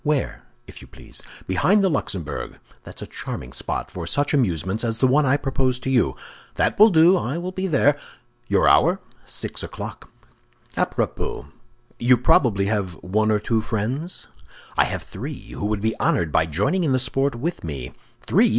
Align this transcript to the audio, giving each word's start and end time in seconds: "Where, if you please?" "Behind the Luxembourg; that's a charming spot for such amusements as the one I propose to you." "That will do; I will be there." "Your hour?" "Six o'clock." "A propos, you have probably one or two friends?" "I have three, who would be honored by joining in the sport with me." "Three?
"Where, 0.03 0.41
if 0.65 0.81
you 0.81 0.87
please?" 0.87 1.21
"Behind 1.45 1.83
the 1.83 1.87
Luxembourg; 1.87 2.57
that's 2.83 3.03
a 3.03 3.05
charming 3.05 3.53
spot 3.53 3.91
for 3.91 4.07
such 4.07 4.33
amusements 4.33 4.83
as 4.83 4.97
the 4.97 5.05
one 5.05 5.27
I 5.27 5.37
propose 5.37 5.77
to 5.77 5.91
you." 5.91 6.15
"That 6.55 6.79
will 6.79 6.89
do; 6.89 7.15
I 7.19 7.37
will 7.37 7.51
be 7.51 7.67
there." 7.67 7.99
"Your 8.47 8.67
hour?" 8.67 8.99
"Six 9.25 9.61
o'clock." 9.61 10.09
"A 10.75 10.87
propos, 10.87 11.45
you 11.99 12.15
have 12.15 12.23
probably 12.23 12.67
one 12.67 13.29
or 13.29 13.37
two 13.37 13.61
friends?" 13.61 14.25
"I 14.75 14.85
have 14.85 15.03
three, 15.03 15.49
who 15.51 15.67
would 15.67 15.81
be 15.81 15.95
honored 15.99 16.31
by 16.31 16.47
joining 16.47 16.83
in 16.83 16.93
the 16.93 16.97
sport 16.97 17.35
with 17.35 17.63
me." 17.63 17.91
"Three? 18.25 18.49